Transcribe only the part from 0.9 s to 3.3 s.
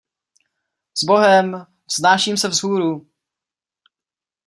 Sbohem, vznáším se vzhůru!